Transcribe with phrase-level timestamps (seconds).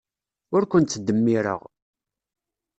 [0.55, 1.61] Ur ken-ttdemmireɣ.